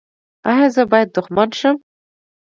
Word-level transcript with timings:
ایا 0.49 0.67
زه 0.75 0.83
باید 0.91 1.09
دښمن 1.15 1.49
شم؟ 1.59 1.75